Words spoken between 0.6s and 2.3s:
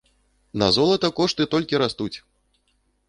На золата кошты толькі растуць!